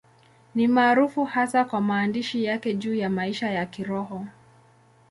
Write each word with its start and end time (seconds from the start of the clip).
Ni 0.55 0.67
maarufu 0.67 1.25
hasa 1.25 1.65
kwa 1.65 1.81
maandishi 1.81 2.43
yake 2.43 2.73
juu 2.73 2.95
ya 2.95 3.09
maisha 3.09 3.49
ya 3.51 3.65
Kiroho. 3.65 4.25